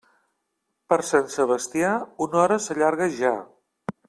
Per 0.93 0.97
Sant 1.09 1.29
Sebastià, 1.33 1.93
una 2.27 2.41
hora 2.45 2.59
s'allarga 2.65 3.11
ja. 3.23 3.37